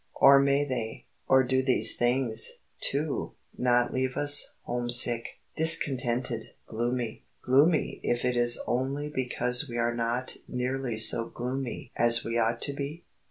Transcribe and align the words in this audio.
Or 0.15 0.39
may 0.39 0.65
they? 0.65 1.05
Or 1.27 1.43
do 1.43 1.61
these 1.61 1.95
things 1.95 2.53
too 2.79 3.33
not 3.55 3.93
leave 3.93 4.17
us 4.17 4.53
home 4.63 4.89
sick, 4.89 5.23
discontented, 5.55 6.43
gloomy 6.65 7.23
gloomy 7.43 7.99
if 8.01 8.25
it 8.25 8.35
is 8.35 8.59
only 8.65 9.09
because 9.09 9.69
we 9.69 9.77
are 9.77 9.93
not 9.93 10.37
nearly 10.47 10.97
so 10.97 11.29
gloomy 11.29 11.91
as 11.95 12.25
we 12.25 12.39
ought 12.39 12.61
to 12.63 12.73
be? 12.73 13.05